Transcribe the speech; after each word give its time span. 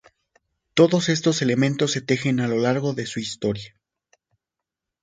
Todos 0.73 1.09
estos 1.09 1.43
elementos 1.43 1.91
se 1.91 2.01
tejen 2.01 2.39
a 2.39 2.47
lo 2.47 2.57
largo 2.57 2.93
de 2.95 3.05
su 3.05 3.19
historia. 3.19 3.79